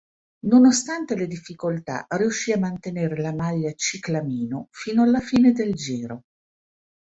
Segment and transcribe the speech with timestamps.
[0.47, 6.23] Nonostante le difficoltà, riuscì a mantenere la maglia ciclamino fino alla fine del Giro.